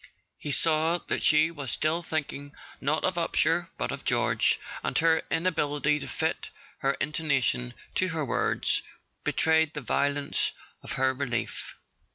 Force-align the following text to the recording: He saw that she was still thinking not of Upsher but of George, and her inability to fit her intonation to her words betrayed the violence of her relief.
He 0.39 0.51
saw 0.51 0.97
that 1.09 1.21
she 1.21 1.51
was 1.51 1.69
still 1.71 2.01
thinking 2.01 2.55
not 2.79 3.03
of 3.03 3.19
Upsher 3.19 3.69
but 3.77 3.91
of 3.91 4.03
George, 4.03 4.59
and 4.81 4.97
her 4.97 5.21
inability 5.29 5.99
to 5.99 6.07
fit 6.07 6.49
her 6.79 6.93
intonation 6.93 7.75
to 7.93 8.07
her 8.07 8.25
words 8.25 8.81
betrayed 9.23 9.75
the 9.75 9.81
violence 9.81 10.53
of 10.81 10.93
her 10.93 11.13
relief. 11.13 11.75